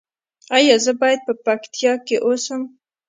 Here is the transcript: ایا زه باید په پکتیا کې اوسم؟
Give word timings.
ایا 0.55 0.75
زه 0.85 0.91
باید 1.01 1.19
په 1.27 1.33
پکتیا 1.45 1.93
کې 2.05 2.15
اوسم؟ 2.25 2.61